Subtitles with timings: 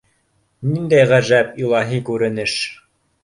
[0.69, 2.59] Ниндәй ғәжәп, илаһи күренеш!